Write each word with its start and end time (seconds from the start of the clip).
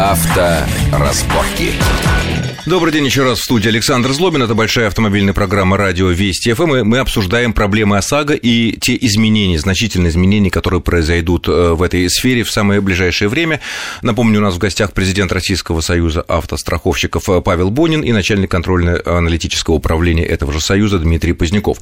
Авторазборки. 0.00 1.78
Добрый 2.66 2.92
день 2.92 3.06
еще 3.06 3.24
раз 3.24 3.38
в 3.38 3.44
студии 3.44 3.68
Александр 3.68 4.12
Злобин. 4.12 4.42
Это 4.42 4.54
большая 4.54 4.88
автомобильная 4.88 5.32
программа 5.32 5.78
«Радио 5.78 6.08
Вести 6.08 6.52
ФМ». 6.52 6.74
И 6.74 6.82
мы 6.82 6.98
обсуждаем 6.98 7.54
проблемы 7.54 7.96
ОСАГО 7.96 8.34
и 8.34 8.76
те 8.78 8.98
изменения, 9.00 9.58
значительные 9.58 10.10
изменения, 10.10 10.50
которые 10.50 10.82
произойдут 10.82 11.48
э, 11.48 11.72
в 11.72 11.82
этой 11.82 12.08
сфере 12.10 12.44
в 12.44 12.50
самое 12.50 12.82
ближайшее 12.82 13.28
время. 13.28 13.60
Напомню, 14.02 14.40
у 14.40 14.42
нас 14.42 14.56
в 14.56 14.58
гостях 14.58 14.92
президент 14.92 15.32
Российского 15.32 15.80
союза 15.80 16.20
автостраховщиков 16.20 17.30
э, 17.30 17.40
Павел 17.40 17.70
Бонин 17.70 18.02
и 18.02 18.12
начальник 18.12 18.50
контрольно-аналитического 18.50 19.76
управления 19.76 20.26
этого 20.26 20.52
же 20.52 20.60
союза 20.60 20.98
Дмитрий 20.98 21.32
Поздняков. 21.32 21.78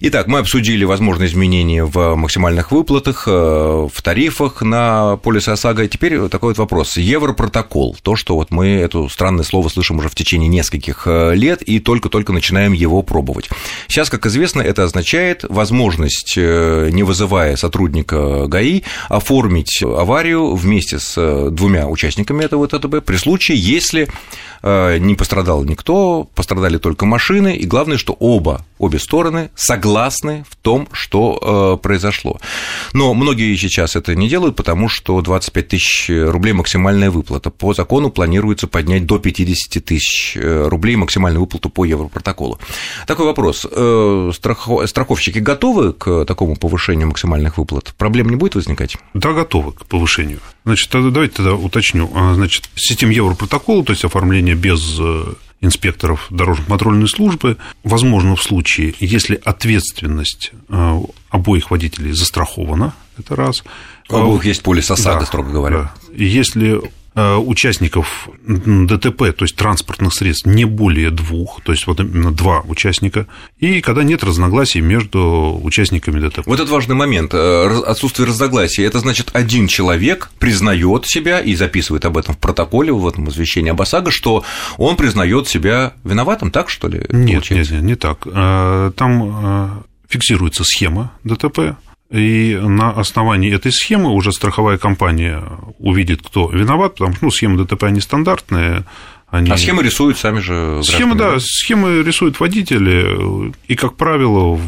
Итак, 0.00 0.26
мы 0.26 0.38
обсудили 0.38 0.84
возможные 0.84 1.28
изменения 1.28 1.84
в 1.84 2.14
максимальных 2.14 2.72
выплатах, 2.72 3.24
э, 3.26 3.30
в 3.30 4.02
тарифах 4.02 4.62
на 4.62 5.18
полис 5.18 5.48
ОСАГО. 5.48 5.86
Теперь 5.88 6.28
такой 6.30 6.50
вот 6.50 6.58
вопрос. 6.58 6.96
Европротокол. 6.96 7.94
То, 8.02 8.16
что 8.16 8.36
вот 8.36 8.50
мы 8.50 8.68
это 8.68 9.06
странное 9.10 9.44
слово 9.44 9.68
слышим 9.68 9.98
уже 9.98 10.13
в 10.14 10.16
течение 10.16 10.48
нескольких 10.48 11.02
э, 11.06 11.34
лет 11.34 11.60
и 11.62 11.80
только-только 11.80 12.32
начинаем 12.32 12.72
его 12.72 13.02
пробовать. 13.02 13.50
Сейчас, 13.88 14.10
как 14.10 14.26
известно, 14.26 14.62
это 14.62 14.84
означает 14.84 15.44
возможность, 15.48 16.34
э, 16.36 16.90
не 16.92 17.02
вызывая 17.02 17.56
сотрудника 17.56 18.46
ГАИ, 18.46 18.82
оформить 19.08 19.82
аварию 19.82 20.54
вместе 20.54 21.00
с 21.00 21.14
э, 21.16 21.48
двумя 21.50 21.88
участниками 21.88 22.44
этого 22.44 22.68
ТТБ 22.68 23.04
при 23.04 23.16
случае, 23.16 23.58
если 23.58 24.08
не 24.62 25.14
пострадал 25.14 25.62
никто, 25.64 26.26
пострадали 26.44 26.78
только 26.78 27.06
машины, 27.06 27.56
и 27.56 27.64
главное, 27.64 27.96
что 27.96 28.12
оба, 28.12 28.64
обе 28.78 28.98
стороны 28.98 29.50
согласны 29.54 30.44
в 30.48 30.56
том, 30.56 30.88
что 30.92 31.78
произошло. 31.82 32.38
Но 32.92 33.14
многие 33.14 33.56
сейчас 33.56 33.96
это 33.96 34.14
не 34.14 34.28
делают, 34.28 34.56
потому 34.56 34.88
что 34.88 35.20
25 35.20 35.68
тысяч 35.68 36.10
рублей 36.10 36.52
максимальная 36.52 37.10
выплата. 37.10 37.50
По 37.50 37.72
закону 37.72 38.10
планируется 38.10 38.66
поднять 38.66 39.06
до 39.06 39.18
50 39.18 39.84
тысяч 39.84 40.04
тысяч 40.04 40.36
э, 40.36 40.68
рублей 40.68 40.96
максимальную 40.96 41.40
выплату 41.40 41.70
по 41.70 41.84
европротоколу. 41.84 42.58
Такой 43.06 43.26
вопрос. 43.26 43.66
Э, 43.70 44.30
страховщики 44.34 45.38
готовы 45.38 45.92
к 45.92 46.24
такому 46.24 46.56
повышению 46.56 47.08
максимальных 47.08 47.58
выплат? 47.58 47.94
Проблем 47.96 48.28
не 48.28 48.36
будет 48.36 48.54
возникать? 48.54 48.96
Да, 49.14 49.32
готовы 49.32 49.72
к 49.72 49.86
повышению. 49.86 50.40
Значит, 50.64 50.90
давайте 50.92 51.36
тогда 51.36 51.54
уточню. 51.54 52.10
А, 52.14 52.34
значит, 52.34 52.68
система 52.76 53.12
европротокола, 53.12 53.84
то 53.84 53.92
есть 53.92 54.04
оформление 54.04 54.54
без 54.54 54.98
э, 55.00 55.34
инспекторов 55.60 56.26
дорожно-контрольной 56.30 57.08
службы, 57.08 57.56
возможно 57.82 58.36
в 58.36 58.42
случае, 58.42 58.94
если 58.98 59.40
ответственность 59.44 60.52
обоих 61.30 61.70
водителей 61.70 62.12
застрахована, 62.12 62.94
это 63.18 63.36
раз. 63.36 63.64
У 64.10 64.16
обоих 64.16 64.44
есть 64.44 64.62
полис 64.62 64.90
ОСАГО, 64.90 65.20
да, 65.20 65.26
строго 65.26 65.50
говоря. 65.50 65.76
Да. 65.78 65.94
Если 66.16 66.80
Э, 66.84 66.88
участников 67.16 68.28
ДТП, 68.46 69.32
то 69.32 69.44
есть 69.44 69.56
транспортных 69.56 70.12
средств, 70.12 70.46
не 70.46 70.64
более 70.64 71.10
двух, 71.10 71.60
то 71.62 71.72
есть 71.72 71.86
вот 71.86 72.00
именно 72.00 72.32
два 72.32 72.60
участника, 72.62 73.26
и 73.58 73.80
когда 73.80 74.02
нет 74.02 74.24
разногласий 74.24 74.80
между 74.80 75.60
участниками 75.62 76.20
ДТП. 76.20 76.46
Вот 76.46 76.60
это 76.60 76.70
важный 76.70 76.96
момент. 76.96 77.32
Э, 77.34 77.82
отсутствие 77.86 78.28
разногласий. 78.28 78.82
Это 78.82 78.98
значит, 78.98 79.30
один 79.32 79.68
человек 79.68 80.30
признает 80.38 81.06
себя 81.06 81.40
и 81.40 81.54
записывает 81.54 82.04
об 82.04 82.16
этом 82.16 82.34
в 82.34 82.38
протоколе, 82.38 82.92
в 82.92 83.06
этом 83.06 83.28
извещении 83.28 83.70
об 83.70 83.80
ОСАГО, 83.80 84.10
что 84.10 84.44
он 84.76 84.96
признает 84.96 85.48
себя 85.48 85.94
виноватым, 86.04 86.50
так 86.50 86.68
что 86.68 86.88
ли? 86.88 87.04
Нет, 87.10 87.50
нет, 87.50 87.70
нет, 87.70 87.82
не 87.82 87.94
так. 87.94 88.26
Э, 88.26 88.90
там 88.96 89.84
фиксируется 90.08 90.64
схема 90.64 91.12
ДТП, 91.24 91.76
и 92.14 92.56
на 92.56 92.90
основании 92.90 93.52
этой 93.52 93.72
схемы 93.72 94.10
уже 94.10 94.32
страховая 94.32 94.78
компания 94.78 95.42
увидит, 95.78 96.22
кто 96.22 96.48
виноват, 96.48 96.94
потому 96.94 97.14
что 97.14 97.24
ну, 97.24 97.30
схемы 97.32 97.64
ДТП, 97.64 97.84
они 97.84 98.00
стандартные, 98.00 98.84
они... 99.28 99.50
А 99.50 99.56
схемы 99.56 99.82
рисуют 99.82 100.16
сами 100.16 100.38
же 100.38 100.80
Схемы, 100.84 101.16
да, 101.16 101.38
схемы 101.40 102.04
рисуют 102.04 102.38
водители, 102.38 103.52
и, 103.66 103.74
как 103.74 103.96
правило, 103.96 104.60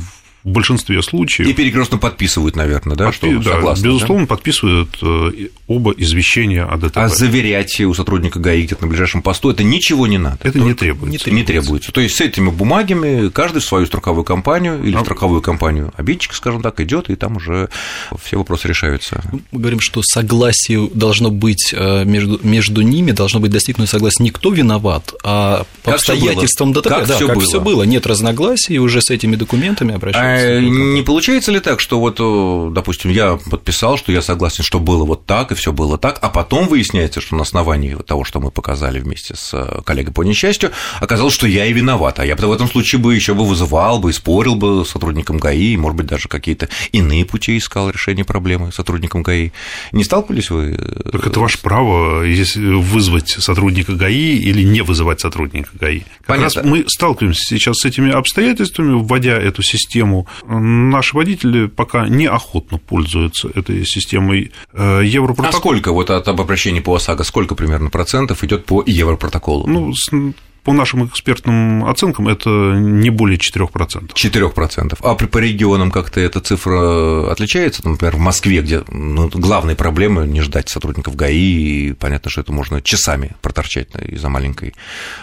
в 0.47 0.51
большинстве 0.51 1.03
случаев. 1.03 1.49
И 1.49 1.53
перекрестно 1.53 1.99
подписывают, 1.99 2.55
наверное, 2.55 2.97
да, 2.97 3.07
Подпи... 3.07 3.33
что 3.33 3.43
да, 3.43 3.57
согласны, 3.57 3.85
безусловно, 3.85 4.27
да? 4.27 4.29
подписывают 4.29 4.97
э, 5.03 5.49
оба 5.67 5.93
извещения 5.97 6.65
о 6.65 6.77
ДТП. 6.77 6.99
А 6.99 7.09
заверять 7.09 7.81
у 7.81 7.93
сотрудника 7.93 8.39
ГАИ 8.39 8.63
где-то 8.63 8.83
на 8.83 8.89
ближайшем 8.89 9.23
посту 9.23 9.51
это 9.51 9.65
ничего 9.65 10.07
не 10.07 10.19
надо. 10.19 10.39
Это 10.45 10.61
не 10.61 10.73
требуется. 10.73 11.33
Не 11.33 11.43
требуется. 11.43 11.91
То 11.91 12.01
есть 12.01 12.15
с 12.15 12.21
этими 12.21 12.49
бумагами 12.49 13.29
каждый 13.29 13.59
в 13.59 13.65
свою 13.65 13.87
страховую 13.87 14.23
компанию 14.23 14.81
или 14.85 14.95
а... 14.97 15.01
страховую 15.01 15.43
компанию 15.43 15.93
обидчика, 15.97 16.37
скажем 16.37 16.63
так, 16.63 16.79
идет, 16.79 17.11
и 17.11 17.17
там 17.17 17.39
уже 17.39 17.69
все 18.23 18.37
вопросы 18.37 18.69
решаются. 18.69 19.25
Мы 19.51 19.59
говорим, 19.59 19.81
что 19.81 20.01
согласие 20.05 20.89
должно 20.95 21.33
быть 21.33 21.75
э, 21.77 22.05
между, 22.05 22.39
между 22.45 22.83
ними, 22.83 23.11
должно 23.11 23.41
быть 23.41 23.51
достигнуто 23.51 23.91
согласие 23.91 24.23
не 24.23 24.31
кто 24.31 24.53
виноват, 24.53 25.13
а 25.25 25.67
по 25.83 25.91
как 25.91 25.95
обстоятельствам 25.97 26.73
ДТП. 26.73 26.89
Как 26.89 27.09
да, 27.09 27.17
все 27.17 27.27
как 27.27 27.37
было. 27.37 27.45
все 27.45 27.61
было. 27.61 27.83
Нет 27.83 28.07
разногласий, 28.07 28.79
уже 28.79 29.03
с 29.03 29.11
этими 29.11 29.35
документами 29.35 29.93
обращаются. 29.93 30.36
А 30.37 30.61
не 30.61 31.03
получается 31.03 31.53
ли 31.53 31.61
так, 31.61 31.81
что 31.81 32.01
вот, 32.01 32.73
допустим, 32.73 33.11
я 33.11 33.39
подписал, 33.51 33.97
что 33.97 34.13
я 34.13 34.23
согласен, 34.23 34.65
что 34.65 34.81
было 34.81 35.05
вот 35.05 35.27
так, 35.27 35.53
и 35.53 35.55
все 35.55 35.73
было 35.73 35.99
так, 35.99 36.19
а 36.23 36.29
потом 36.29 36.69
выясняется, 36.69 37.21
что 37.21 37.37
на 37.37 37.43
основании 37.43 37.97
того, 38.07 38.25
что 38.25 38.41
мы 38.41 38.51
показали 38.51 38.99
вместе 38.99 39.35
с 39.35 39.53
э, 39.55 39.83
коллегой 39.85 40.13
по 40.13 40.23
несчастью, 40.23 40.73
оказалось, 41.01 41.35
что 41.35 41.47
я 41.47 41.67
и 41.67 41.73
виноват, 41.73 42.19
а 42.19 42.27
я 42.27 42.37
бы 42.37 42.47
в 42.47 42.53
этом 42.53 42.69
случае 42.69 43.01
бы 43.01 43.15
еще 43.15 43.35
бы 43.35 43.45
вызывал 43.45 43.99
бы 43.99 44.11
и 44.11 44.13
спорил 44.13 44.55
бы 44.55 44.85
с 44.85 44.91
сотрудником 44.91 45.39
ГАИ, 45.39 45.73
и, 45.73 45.77
может 45.77 45.97
быть, 45.97 46.07
даже 46.07 46.29
какие-то 46.29 46.69
иные 46.93 47.25
пути 47.25 47.59
искал 47.59 47.91
решения 47.91 48.25
проблемы 48.25 48.73
сотрудником 48.73 49.23
ГАИ. 49.23 49.51
Не 49.93 50.05
сталкивались 50.05 50.51
вы? 50.51 50.77
Э, 50.79 51.11
так 51.13 51.27
это 51.27 51.41
ваше 51.41 51.61
право, 51.61 52.23
если 52.23 52.75
вызвать 52.75 53.29
сотрудника 53.29 53.93
ГАИ 53.93 54.37
или 54.37 54.63
не 54.63 54.83
вызывать 54.83 55.21
сотрудника 55.21 55.71
ГАИ. 55.75 56.01
Как 56.01 56.27
Понятно. 56.27 56.63
раз 56.63 56.65
мы 56.65 56.85
сталкиваемся 56.89 57.43
сейчас 57.47 57.79
с 57.79 57.85
этими 57.85 58.13
обстоятельствами, 58.13 58.95
вводя 58.95 59.37
эту 59.37 59.63
систему 59.63 60.26
наши 60.47 61.17
водители 61.17 61.67
пока 61.67 62.09
неохотно 62.09 62.79
пользуются 62.79 63.49
этой 63.55 63.85
системой 63.87 64.53
э, 64.73 65.03
Европротокола. 65.05 65.49
А 65.49 65.53
сколько 65.53 65.93
вот 65.93 66.11
от 66.11 66.29
обращений 66.29 66.81
по 66.81 66.95
ОСАГО, 66.95 67.25
сколько 67.25 67.55
примерно 67.55 67.91
процентов 67.91 68.45
идет 68.45 68.65
по 68.67 68.83
Европротоколу? 68.87 69.67
Ну, 69.67 69.93
по 70.67 70.73
нашим 70.73 71.07
экспертным 71.07 71.85
оценкам, 71.85 72.27
это 72.27 72.51
не 72.51 73.11
более 73.11 73.39
4%. 73.39 74.13
4%. 74.13 74.99
А 75.01 75.15
при, 75.15 75.27
по 75.27 75.39
регионам 75.39 75.93
как-то 75.93 76.19
эта 76.19 76.41
цифра 76.41 77.31
отличается? 77.31 77.89
Например, 77.89 78.17
в 78.17 78.19
Москве, 78.19 78.63
где 78.63 78.83
ну, 78.91 79.31
главные 79.33 79.77
проблемы 79.77 80.27
не 80.27 80.41
ждать 80.41 80.69
сотрудников 80.69 81.15
ГАИ, 81.15 81.37
и 81.37 81.93
понятно, 81.93 82.33
что 82.33 82.41
это 82.41 82.53
можно 82.53 82.83
часами 82.83 83.37
проторчать 83.43 83.91
из-за 84.09 84.29
маленькой 84.29 84.75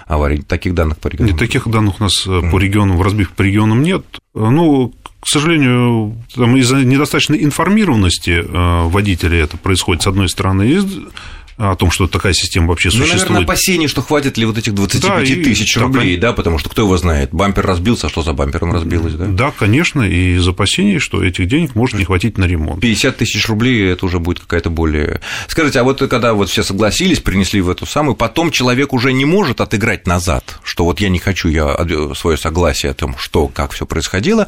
аварии. 0.07 0.37
Таких 0.37 0.75
данных 0.75 0.99
по 0.99 1.09
регионам? 1.09 1.33
Нет, 1.33 1.39
таких 1.39 1.67
данных 1.67 1.99
у 1.99 2.03
нас 2.03 2.25
mm. 2.25 2.49
по 2.49 2.57
регионам, 2.57 2.95
в 2.95 3.01
разбивке 3.01 3.33
по 3.35 3.41
регионам 3.41 3.83
нет. 3.83 4.05
Ну, 4.33 4.93
к 5.19 5.27
сожалению, 5.27 6.15
там 6.33 6.55
из-за 6.55 6.77
недостаточной 6.77 7.43
информированности 7.43 8.45
э, 8.47 8.87
водителей 8.87 9.41
это 9.41 9.57
происходит, 9.57 10.03
с 10.03 10.07
одной 10.07 10.29
стороны, 10.29 10.63
и 10.69 10.79
о 11.57 11.75
том, 11.75 11.91
что 11.91 12.07
такая 12.07 12.33
система 12.33 12.67
вообще 12.67 12.89
ну, 12.89 12.97
существует. 12.97 13.29
наверное, 13.29 13.43
опасение, 13.43 13.87
что 13.87 14.01
хватит 14.01 14.37
ли 14.37 14.45
вот 14.45 14.57
этих 14.57 14.73
25 14.73 15.01
да, 15.01 15.19
тысяч 15.43 15.77
рублей, 15.77 16.17
да, 16.17 16.33
потому 16.33 16.57
что 16.57 16.69
кто 16.69 16.83
его 16.83 16.97
знает, 16.97 17.29
бампер 17.31 17.65
разбился, 17.65 18.07
а 18.07 18.09
что 18.09 18.21
за 18.23 18.33
бампером 18.33 18.73
разбилось, 18.73 19.13
да? 19.13 19.25
Да, 19.25 19.51
конечно, 19.51 20.01
и 20.01 20.35
из 20.35 20.47
опасений, 20.47 20.99
что 20.99 21.23
этих 21.23 21.47
денег 21.47 21.75
может 21.75 21.97
не 21.97 22.05
хватить 22.05 22.37
на 22.37 22.45
ремонт. 22.45 22.81
50 22.81 23.17
тысяч 23.17 23.47
рублей– 23.47 23.91
это 23.91 24.05
уже 24.05 24.19
будет 24.19 24.39
какая-то 24.39 24.69
более… 24.69 25.21
Скажите, 25.47 25.79
а 25.79 25.83
вот 25.83 25.99
когда 25.99 26.33
вот 26.33 26.49
все 26.49 26.63
согласились, 26.63 27.19
принесли 27.19 27.61
в 27.61 27.69
эту 27.69 27.85
самую, 27.85 28.15
потом 28.15 28.51
человек 28.51 28.93
уже 28.93 29.13
не 29.13 29.25
может 29.25 29.61
отыграть 29.61 30.07
назад, 30.07 30.59
что 30.63 30.85
вот 30.85 30.99
я 30.99 31.09
не 31.09 31.19
хочу, 31.19 31.49
я 31.49 31.77
свое 32.15 32.37
согласие 32.37 32.91
о 32.91 32.93
том, 32.93 33.15
что, 33.17 33.47
как 33.47 33.71
все 33.71 33.85
происходило, 33.85 34.47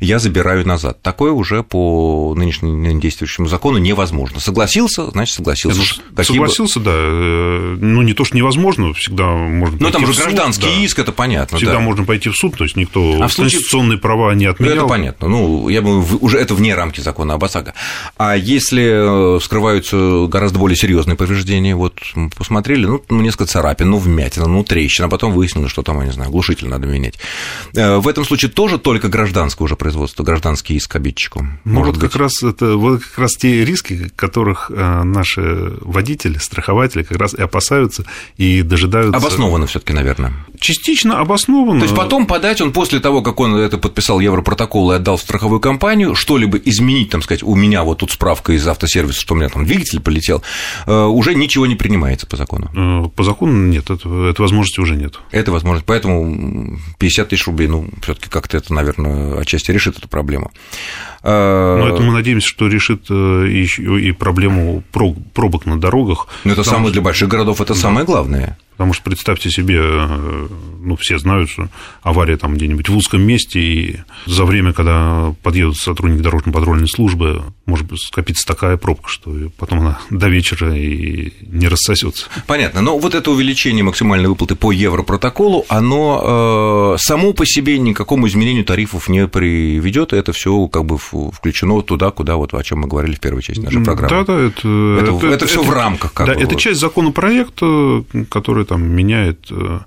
я 0.00 0.18
забираю 0.18 0.66
назад. 0.66 1.02
Такое 1.02 1.32
уже 1.32 1.62
по 1.62 2.34
нынешнему 2.36 3.00
действующему 3.00 3.46
закону 3.46 3.78
невозможно. 3.78 4.40
Согласился, 4.40 5.10
значит, 5.10 5.36
согласился. 5.36 6.00
Какие 6.14 6.45
согласился, 6.48 6.80
да. 6.80 6.92
Э, 6.94 7.76
ну, 7.80 8.02
не 8.02 8.14
то, 8.14 8.24
что 8.24 8.36
невозможно, 8.36 8.92
всегда 8.94 9.26
можно 9.26 9.78
Ну, 9.80 9.90
там 9.90 10.04
уже 10.04 10.14
гражданский 10.20 10.66
да. 10.66 10.84
иск, 10.84 10.98
это 10.98 11.12
понятно. 11.12 11.58
Всегда 11.58 11.74
да. 11.74 11.80
можно 11.80 12.04
пойти 12.04 12.28
в 12.28 12.36
суд, 12.36 12.56
то 12.56 12.64
есть 12.64 12.76
никто 12.76 13.18
а 13.20 13.28
в 13.28 13.32
случае... 13.32 13.58
конституционные 13.58 13.98
права 13.98 14.34
не 14.34 14.46
отменял. 14.46 14.74
Ну, 14.74 14.80
это 14.82 14.88
понятно. 14.88 15.28
Ну, 15.28 15.68
я 15.68 15.82
бы 15.82 16.02
уже 16.18 16.38
это 16.38 16.54
вне 16.54 16.74
рамки 16.74 17.00
закона 17.00 17.34
об 17.34 17.44
ОСАГО. 17.44 17.74
А 18.16 18.34
если 18.36 19.36
э, 19.36 19.40
скрываются 19.40 20.26
гораздо 20.28 20.58
более 20.58 20.76
серьезные 20.76 21.16
повреждения, 21.16 21.74
вот 21.74 22.00
посмотрели, 22.36 22.86
ну, 22.86 23.02
несколько 23.10 23.46
царапин, 23.46 23.90
ну, 23.90 23.98
вмятина, 23.98 24.46
ну, 24.46 24.64
трещина, 24.64 25.06
а 25.06 25.10
потом 25.10 25.32
выяснилось, 25.32 25.70
что 25.70 25.82
там, 25.82 26.00
я 26.00 26.06
не 26.06 26.12
знаю, 26.12 26.30
глушитель 26.30 26.68
надо 26.68 26.86
менять. 26.86 27.18
Э, 27.74 27.96
в 27.96 28.08
этом 28.08 28.24
случае 28.24 28.50
тоже 28.50 28.78
только 28.78 29.08
гражданское 29.08 29.64
уже 29.64 29.76
производство, 29.76 30.22
гражданский 30.22 30.74
иск 30.74 30.96
обидчику. 30.96 31.46
Ну, 31.64 31.82
вот 31.82 31.96
быть. 31.96 32.00
как 32.00 32.16
раз 32.16 32.42
это 32.42 32.76
вот 32.76 33.02
как 33.02 33.18
раз 33.18 33.32
те 33.36 33.64
риски, 33.64 34.10
которых 34.16 34.70
наши 34.70 35.76
водители 35.80 36.35
покупатели, 36.36 36.38
страхователи 36.38 37.02
как 37.02 37.18
раз 37.18 37.34
и 37.34 37.42
опасаются 37.42 38.04
и 38.36 38.62
дожидаются... 38.62 39.16
Обоснованно 39.16 39.66
все 39.66 39.80
таки 39.80 39.92
наверное. 39.92 40.32
Частично 40.58 41.20
обоснованно. 41.20 41.80
То 41.80 41.86
есть 41.86 41.96
потом 41.96 42.26
подать 42.26 42.60
он 42.60 42.72
после 42.72 43.00
того, 43.00 43.22
как 43.22 43.40
он 43.40 43.56
это 43.56 43.78
подписал 43.78 44.20
Европротокол 44.20 44.92
и 44.92 44.96
отдал 44.96 45.16
в 45.16 45.20
страховую 45.20 45.60
компанию, 45.60 46.14
что-либо 46.14 46.58
изменить, 46.58 47.10
там 47.10 47.22
сказать, 47.22 47.42
у 47.42 47.54
меня 47.54 47.82
вот 47.82 47.98
тут 47.98 48.10
справка 48.10 48.52
из 48.52 48.66
автосервиса, 48.66 49.20
что 49.20 49.34
у 49.34 49.36
меня 49.36 49.48
там 49.48 49.64
двигатель 49.64 50.00
полетел, 50.00 50.42
э, 50.86 51.04
уже 51.04 51.34
ничего 51.34 51.66
не 51.66 51.74
принимается 51.74 52.26
по 52.26 52.36
закону. 52.36 52.70
Э, 52.74 53.08
по 53.14 53.24
закону 53.24 53.52
нет, 53.68 53.90
это, 53.90 54.08
этой 54.30 54.40
возможности 54.40 54.80
уже 54.80 54.96
нет. 54.96 55.18
Это 55.30 55.52
возможность. 55.52 55.86
Поэтому 55.86 56.78
50 56.98 57.28
тысяч 57.28 57.46
рублей, 57.46 57.68
ну, 57.68 57.88
все 58.02 58.14
таки 58.14 58.28
как-то 58.30 58.56
это, 58.56 58.72
наверное, 58.72 59.40
отчасти 59.40 59.70
решит 59.70 59.98
эту 59.98 60.08
проблему. 60.08 60.50
Но 61.22 61.88
это 61.88 62.02
мы 62.02 62.12
надеемся, 62.12 62.46
что 62.46 62.68
решит 62.68 63.06
э, 63.10 63.48
и 63.48 64.12
проблему 64.12 64.82
пробок 64.92 65.66
на 65.66 65.78
дорогах. 65.78 66.25
Но 66.44 66.52
это 66.52 66.64
самое 66.64 66.92
для 66.92 67.02
больших 67.02 67.28
городов, 67.28 67.60
это 67.60 67.74
самое 67.74 68.06
главное. 68.06 68.58
Потому 68.76 68.92
что 68.92 69.04
представьте 69.04 69.50
себе, 69.50 69.80
э, 69.80 70.48
ну, 70.80 70.96
все 70.96 71.18
знают, 71.18 71.48
что 71.48 71.68
авария 72.02 72.36
там 72.36 72.56
где-нибудь 72.56 72.90
в 72.90 72.96
узком 72.96 73.22
месте, 73.22 73.58
и 73.58 73.96
за 74.26 74.44
время, 74.44 74.74
когда 74.74 75.34
подъедут 75.42 75.78
сотрудники 75.78 76.20
дорожно-патрульной 76.20 76.86
службы, 76.86 77.42
может 77.64 77.86
быть, 77.86 78.00
скопится 78.00 78.46
такая 78.46 78.76
пробка, 78.76 79.08
что 79.08 79.34
потом 79.56 79.80
она 79.80 79.98
до 80.10 80.28
вечера 80.28 80.76
и 80.76 81.32
не 81.40 81.68
рассосется. 81.68 82.26
Понятно. 82.46 82.82
Но 82.82 82.98
вот 82.98 83.14
это 83.14 83.30
увеличение 83.30 83.82
максимальной 83.82 84.28
выплаты 84.28 84.56
по 84.56 84.72
европротоколу, 84.72 85.64
оно 85.70 86.96
э, 86.96 86.98
само 86.98 87.32
по 87.32 87.46
себе 87.46 87.78
никакому 87.78 88.28
изменению 88.28 88.66
тарифов 88.66 89.08
не 89.08 89.26
приведет, 89.26 90.12
это 90.12 90.34
все 90.34 90.68
как 90.68 90.84
бы 90.84 90.98
включено 90.98 91.80
туда, 91.80 92.10
куда 92.10 92.36
вот 92.36 92.52
о 92.52 92.62
чем 92.62 92.80
мы 92.80 92.88
говорили 92.88 93.14
в 93.14 93.20
первой 93.20 93.42
части 93.42 93.60
нашей 93.60 93.82
программы. 93.82 94.24
Да, 94.26 94.34
да, 94.34 94.40
это, 94.40 94.98
это, 95.00 95.16
это, 95.16 95.26
это 95.28 95.46
все 95.46 95.62
в 95.62 95.70
рамках. 95.70 96.12
Как 96.12 96.26
да, 96.26 96.34
бы, 96.34 96.40
это 96.42 96.56
часть 96.56 96.80
законопроекта, 96.80 98.04
который 98.28 98.65
там 98.66 98.82
меняет 98.82 99.46
э, 99.50 99.80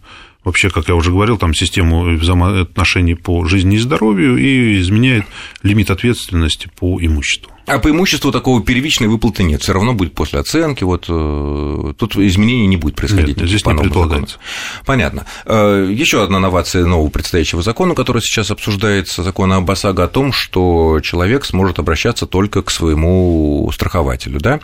вообще, 0.44 0.70
как 0.70 0.88
я 0.88 0.96
уже 0.96 1.12
говорил, 1.12 1.38
там 1.38 1.54
систему 1.54 2.04
взаимоотношений 2.16 3.16
по 3.16 3.46
жизни 3.46 3.76
и 3.76 3.80
здоровью 3.80 4.38
и 4.38 4.80
изменяет 4.80 5.26
лимит 5.64 5.92
ответственности 5.92 6.70
по 6.80 7.00
имуществу. 7.00 7.52
А 7.70 7.78
по 7.78 7.90
имуществу 7.90 8.32
такого 8.32 8.64
первичной 8.64 9.08
выплаты 9.08 9.44
нет, 9.44 9.62
все 9.62 9.74
равно 9.74 9.94
будет 9.94 10.16
после 10.16 10.40
оценки, 10.40 10.84
вот 10.84 11.06
э, 11.08 11.94
тут 11.98 12.16
изменений 12.16 12.66
не 12.66 12.78
будет 12.78 12.96
происходить. 12.96 13.38
Нет, 13.38 13.48
здесь 13.48 13.64
не 13.64 13.76
предполагается. 13.76 14.38
Закону. 14.38 14.86
Понятно. 14.86 15.26
Э, 15.46 15.88
Еще 15.92 16.24
одна 16.24 16.40
новация 16.40 16.86
нового 16.86 17.10
предстоящего 17.10 17.62
закона, 17.62 17.94
который 17.94 18.24
сейчас 18.24 18.50
обсуждается, 18.50 19.22
закона 19.22 19.58
об 19.58 19.70
ОСАГО, 19.70 20.06
о 20.06 20.08
том, 20.08 20.34
что 20.34 21.00
человек 21.04 21.46
сможет 21.46 21.78
обращаться 21.78 22.26
только 22.26 22.64
к 22.64 22.72
своему 22.72 23.70
страхователю, 23.72 24.40
да? 24.40 24.60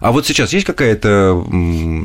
А 0.00 0.12
вот 0.12 0.26
сейчас 0.26 0.52
есть 0.52 0.66
какая-то, 0.66 1.42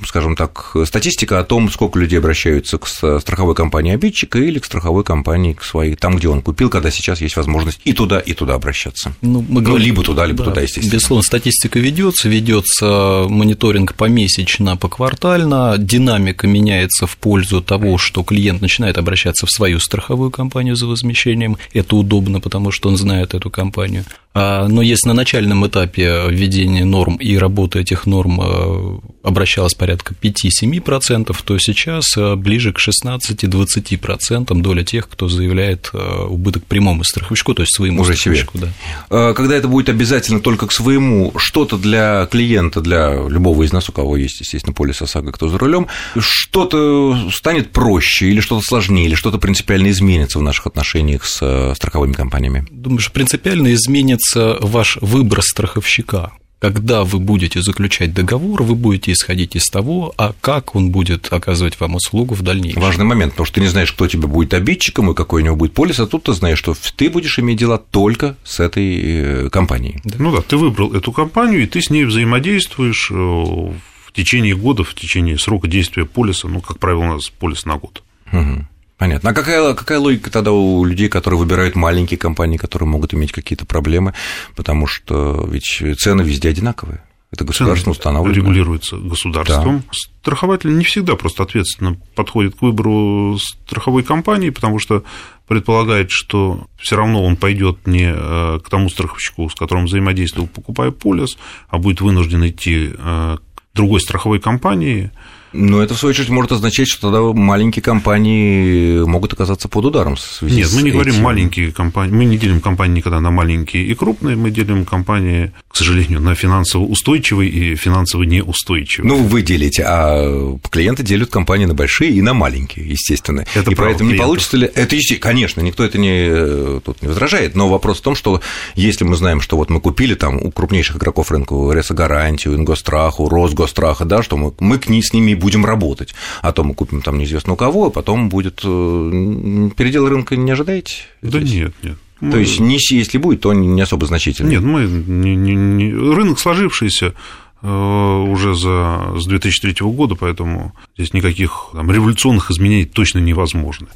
скажем 0.05 0.37
так, 0.37 0.75
статистика 0.85 1.39
о 1.39 1.43
том, 1.43 1.69
сколько 1.69 1.99
людей 1.99 2.19
обращаются 2.19 2.77
к 2.77 2.87
страховой 2.87 3.53
компании 3.55 3.93
обидчика 3.93 4.39
или 4.39 4.59
к 4.59 4.65
страховой 4.65 5.03
компании 5.03 5.51
к 5.51 5.63
своей, 5.63 5.95
там, 5.95 6.15
где 6.15 6.29
он 6.29 6.41
купил, 6.41 6.69
когда 6.69 6.89
сейчас 6.89 7.19
есть 7.19 7.35
возможность 7.35 7.81
и 7.83 7.91
туда, 7.91 8.19
и 8.19 8.33
туда 8.33 8.53
обращаться? 8.53 9.13
Ну, 9.21 9.41
мы 9.41 9.61
говорим... 9.61 9.71
ну 9.71 9.77
либо 9.77 10.03
туда, 10.03 10.25
либо 10.25 10.36
да, 10.37 10.51
туда, 10.51 10.61
естественно. 10.61 10.93
Безусловно, 10.93 11.23
статистика 11.23 11.79
ведется, 11.79 12.29
ведется 12.29 13.25
мониторинг 13.29 13.93
помесячно, 13.95 14.77
поквартально, 14.77 15.75
динамика 15.77 16.47
меняется 16.47 17.07
в 17.07 17.17
пользу 17.17 17.61
того, 17.61 17.97
что 17.97 18.23
клиент 18.23 18.61
начинает 18.61 18.97
обращаться 18.97 19.45
в 19.45 19.51
свою 19.51 19.79
страховую 19.79 20.31
компанию 20.31 20.75
за 20.75 20.87
возмещением. 20.87 21.57
Это 21.73 21.95
удобно, 21.95 22.39
потому 22.39 22.71
что 22.71 22.89
он 22.89 22.97
знает 22.97 23.33
эту 23.33 23.49
компанию. 23.49 24.05
А, 24.39 24.67
но 24.67 24.83
если 24.83 25.07
на 25.07 25.15
начальном 25.15 25.65
этапе 25.65 26.27
введения 26.29 26.85
норм 26.85 27.15
и 27.15 27.37
работы 27.37 27.79
этих 27.79 28.05
норм 28.05 28.39
э, 28.39 28.99
обращалось 29.23 29.73
порядка 29.73 30.13
5-7%, 30.13 31.35
то 31.43 31.57
сейчас 31.57 32.15
э, 32.15 32.35
ближе 32.35 32.71
к 32.71 32.77
16-20% 32.77 34.61
доля 34.61 34.83
тех, 34.83 35.09
кто 35.09 35.27
заявляет 35.27 35.89
э, 35.91 36.25
убыток 36.29 36.65
прямому 36.65 37.03
страховщику, 37.03 37.55
то 37.55 37.63
есть 37.63 37.73
своему 37.73 38.01
Уже 38.01 38.13
страховщику. 38.13 38.59
Себе. 38.59 38.73
Да. 39.09 39.33
Когда 39.33 39.55
это 39.55 39.67
будет 39.67 39.89
обязательно 39.89 40.39
только 40.39 40.67
к 40.67 40.71
своему, 40.71 41.33
что-то 41.37 41.79
для 41.79 42.27
клиента, 42.27 42.81
для 42.81 43.15
любого 43.27 43.63
из 43.63 43.73
нас, 43.73 43.89
у 43.89 43.91
кого 43.91 44.17
есть, 44.17 44.39
естественно, 44.41 44.73
полис 44.73 45.01
ОСАГО, 45.01 45.31
кто 45.31 45.49
за 45.49 45.57
рулем, 45.57 45.87
что-то 46.15 47.31
станет 47.33 47.71
проще 47.71 48.27
или 48.27 48.39
что-то 48.39 48.63
сложнее, 48.63 49.07
или 49.07 49.15
что-то 49.15 49.39
принципиально 49.39 49.89
изменится 49.89 50.37
в 50.37 50.43
наших 50.43 50.67
отношениях 50.67 51.25
с 51.25 51.73
страховыми 51.75 52.13
компаниями? 52.13 52.67
Думаю, 52.69 52.99
что 52.99 53.11
принципиально 53.11 53.73
изменится 53.73 54.26
меняется 54.35 54.65
ваш 54.65 54.97
выбор 55.01 55.41
страховщика. 55.41 56.31
Когда 56.59 57.03
вы 57.03 57.19
будете 57.19 57.61
заключать 57.61 58.15
договор, 58.15 58.63
вы 58.63 58.73
будете 58.73 59.11
исходить 59.11 59.55
из 59.55 59.69
того, 59.69 60.15
а 60.17 60.33
как 60.41 60.73
он 60.73 60.89
будет 60.89 61.31
оказывать 61.31 61.79
вам 61.79 61.93
услугу 61.95 62.33
в 62.33 62.41
дальнейшем. 62.41 62.81
Важный 62.81 63.05
момент, 63.05 63.33
потому 63.33 63.45
что 63.45 63.55
ты 63.55 63.61
не 63.61 63.67
знаешь, 63.67 63.91
кто 63.91 64.07
тебе 64.07 64.27
будет 64.27 64.55
обидчиком 64.55 65.11
и 65.11 65.13
какой 65.13 65.43
у 65.43 65.45
него 65.45 65.55
будет 65.55 65.73
полис, 65.73 65.99
а 65.99 66.07
тут 66.07 66.23
ты 66.23 66.33
знаешь, 66.33 66.57
что 66.57 66.73
ты 66.95 67.11
будешь 67.11 67.37
иметь 67.37 67.59
дела 67.59 67.77
только 67.77 68.37
с 68.43 68.59
этой 68.59 68.97
э, 68.97 69.49
компанией. 69.51 69.99
Да. 70.03 70.15
Ну 70.17 70.35
да, 70.35 70.41
ты 70.41 70.57
выбрал 70.57 70.93
эту 70.93 71.11
компанию, 71.11 71.61
и 71.61 71.67
ты 71.67 71.79
с 71.79 71.91
ней 71.91 72.05
взаимодействуешь 72.05 73.11
э, 73.11 73.13
в 73.13 74.11
течение 74.15 74.55
года, 74.55 74.83
в 74.83 74.95
течение 74.95 75.37
срока 75.37 75.67
действия 75.67 76.05
полиса, 76.05 76.47
ну, 76.47 76.59
как 76.61 76.79
правило, 76.79 77.01
у 77.01 77.13
нас 77.13 77.29
полис 77.29 77.65
на 77.65 77.77
год. 77.77 78.01
Угу. 78.33 78.65
Понятно. 78.97 79.29
А 79.29 79.33
какая, 79.33 79.73
какая 79.75 79.99
логика 79.99 80.31
тогда 80.31 80.51
у 80.51 80.83
людей, 80.83 81.07
которые 81.07 81.39
выбирают 81.39 81.75
маленькие 81.75 82.17
компании, 82.17 82.57
которые 82.57 82.89
могут 82.89 83.13
иметь 83.13 83.31
какие-то 83.31 83.65
проблемы, 83.65 84.13
потому 84.55 84.87
что 84.87 85.47
ведь 85.49 85.81
цены 85.99 86.23
везде 86.23 86.49
одинаковые? 86.49 87.03
Это 87.29 87.43
государством 87.43 87.91
устанавливается. 87.91 88.41
Регулируется 88.41 88.97
государством. 88.97 89.79
Да. 89.79 89.93
Страхователь 90.21 90.75
не 90.77 90.85
всегда 90.85 91.15
просто 91.17 91.43
ответственно 91.43 91.97
подходит 92.15 92.55
к 92.55 92.61
выбору 92.61 93.37
страховой 93.37 94.03
компании, 94.03 94.49
потому 94.49 94.79
что 94.79 95.03
предполагает, 95.45 96.09
что 96.09 96.67
все 96.77 96.95
равно 96.95 97.23
он 97.23 97.35
пойдет 97.35 97.85
не 97.85 98.13
э, 98.15 98.59
к 98.63 98.69
тому 98.69 98.89
страховщику, 98.89 99.49
с 99.49 99.55
которым 99.55 99.85
взаимодействовал, 99.85 100.47
покупая 100.47 100.91
полис, 100.91 101.37
а 101.67 101.77
будет 101.79 101.99
вынужден 101.99 102.47
идти 102.47 102.91
э, 102.97 103.37
к 103.37 103.75
другой 103.75 103.99
страховой 103.99 104.39
компании, 104.39 105.11
но 105.53 105.81
это, 105.81 105.93
в 105.93 105.97
свою 105.97 106.11
очередь, 106.11 106.29
может 106.29 106.51
означать, 106.51 106.87
что 106.87 107.09
тогда 107.09 107.21
маленькие 107.39 107.81
компании 107.81 109.03
могут 109.05 109.33
оказаться 109.33 109.67
под 109.67 109.85
ударом 109.85 110.15
в 110.15 110.19
связи 110.19 110.57
Нет, 110.57 110.67
с 110.67 110.73
мы 110.73 110.81
не 110.81 110.89
этим. 110.89 110.99
говорим 110.99 111.21
маленькие 111.21 111.71
компании, 111.71 112.13
мы 112.13 112.25
не 112.25 112.37
делим 112.37 112.59
компании 112.59 112.97
никогда 112.97 113.19
на 113.19 113.31
маленькие 113.31 113.85
и 113.85 113.93
крупные, 113.93 114.35
мы 114.35 114.51
делим 114.51 114.85
компании, 114.85 115.51
к 115.69 115.75
сожалению, 115.75 116.21
на 116.21 116.35
финансово 116.35 116.83
устойчивые 116.83 117.49
и 117.49 117.75
финансово 117.75 118.23
неустойчивые. 118.23 119.07
Ну, 119.09 119.23
вы 119.23 119.41
делите, 119.41 119.83
а 119.85 120.57
клиенты 120.69 121.03
делят 121.03 121.29
компании 121.29 121.65
на 121.65 121.73
большие 121.73 122.11
и 122.11 122.21
на 122.21 122.33
маленькие, 122.33 122.89
естественно. 122.89 123.45
Это 123.55 123.71
и 123.71 123.75
поэтому 123.75 124.11
не 124.11 124.17
получится 124.17 124.57
ли... 124.57 124.69
Это, 124.73 124.97
конечно, 125.19 125.61
никто 125.61 125.83
это 125.83 125.97
не, 125.97 126.79
тут 126.81 127.01
не 127.01 127.07
возражает, 127.07 127.55
но 127.55 127.69
вопрос 127.69 127.99
в 127.99 128.01
том, 128.01 128.15
что 128.15 128.41
если 128.75 129.05
мы 129.05 129.15
знаем, 129.15 129.41
что 129.41 129.55
вот 129.57 129.69
мы 129.69 129.79
купили 129.79 130.15
там 130.15 130.37
у 130.37 130.51
крупнейших 130.51 130.97
игроков 130.97 131.31
рынка 131.31 131.55
Ресогарантию, 131.71 132.55
Ингостраху, 132.55 133.29
Росгостраха, 133.29 134.05
да, 134.05 134.21
что 134.23 134.37
мы, 134.37 134.53
мы 134.59 134.77
к 134.77 134.89
ним, 134.89 135.01
с 135.01 135.13
ними 135.13 135.36
будем 135.37 135.65
работать. 135.65 136.13
А 136.41 136.51
то 136.51 136.63
мы 136.63 136.73
купим 136.73 137.01
там 137.01 137.17
неизвестно 137.17 137.53
у 137.53 137.55
кого, 137.55 137.87
а 137.87 137.89
потом 137.89 138.29
будет 138.29 138.61
э, 138.63 139.69
передел 139.75 140.07
рынка 140.07 140.35
не 140.35 140.51
ожидаете? 140.51 140.95
Да 141.21 141.39
нет, 141.39 141.73
нет. 141.83 141.97
Мы... 142.19 142.31
То 142.31 142.37
есть, 142.39 142.59
не 142.59 142.77
если 142.89 143.17
будет, 143.19 143.41
то 143.41 143.53
не 143.53 143.81
особо 143.81 144.07
значительно. 144.07 144.49
Нет, 144.49 144.63
мы 144.63 144.85
не, 144.85 145.35
не, 145.35 145.55
не... 145.55 145.93
рынок 145.93 146.39
сложившийся, 146.39 147.13
уже 147.61 148.55
за, 148.55 149.19
с 149.19 149.25
2003 149.25 149.75
года, 149.81 150.15
поэтому 150.15 150.73
здесь 150.95 151.13
никаких 151.13 151.69
там, 151.73 151.91
революционных 151.91 152.51
изменений 152.51 152.85
точно 152.85 153.19
невозможно. 153.19 153.87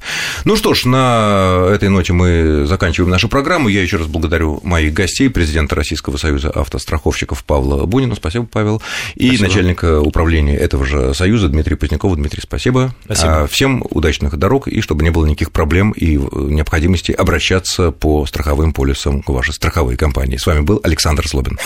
Ну 0.45 0.55
что 0.55 0.73
ж, 0.73 0.85
на 0.85 1.67
этой 1.71 1.89
ноте 1.89 2.13
мы 2.13 2.65
заканчиваем 2.65 3.11
нашу 3.11 3.29
программу. 3.29 3.69
Я 3.69 3.81
еще 3.81 3.97
раз 3.97 4.07
благодарю 4.07 4.59
моих 4.63 4.93
гостей, 4.93 5.29
президента 5.29 5.75
Российского 5.75 6.17
союза 6.17 6.49
автостраховщиков 6.49 7.43
Павла 7.43 7.85
Бунина. 7.85 8.15
Спасибо, 8.15 8.45
Павел. 8.45 8.81
И 9.15 9.27
спасибо. 9.27 9.47
начальника 9.47 10.01
управления 10.01 10.55
этого 10.55 10.85
же 10.85 11.13
союза 11.13 11.47
Дмитрия 11.47 11.75
Позднякова. 11.77 12.15
Дмитрий, 12.15 12.41
спасибо. 12.41 12.95
Спасибо. 13.05 13.43
А 13.43 13.47
всем 13.47 13.83
удачных 13.89 14.37
дорог 14.37 14.67
и 14.67 14.81
чтобы 14.81 15.03
не 15.03 15.11
было 15.11 15.25
никаких 15.25 15.51
проблем 15.51 15.91
и 15.91 16.17
необходимости 16.17 17.11
обращаться 17.11 17.91
по 17.91 18.25
страховым 18.25 18.73
полисам 18.73 19.21
к 19.21 19.29
вашей 19.29 19.53
страховой 19.53 19.97
компании. 19.97 20.37
С 20.37 20.47
вами 20.47 20.61
был 20.61 20.79
Александр 20.83 21.27
Слобин. 21.27 21.59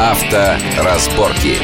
Авторазборки. 0.00 1.60